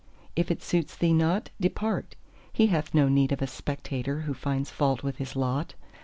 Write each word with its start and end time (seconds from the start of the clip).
—If 0.35 0.49
it 0.49 0.63
suits 0.63 0.95
thee 0.97 1.13
not, 1.13 1.51
depart! 1.61 2.15
He 2.51 2.65
hath 2.73 2.95
no 2.95 3.07
need 3.07 3.31
of 3.31 3.39
a 3.43 3.45
spectator 3.45 4.21
who 4.21 4.33
finds 4.33 4.71
fault 4.71 5.03
with 5.03 5.17
his 5.17 5.35
lot! 5.35 5.75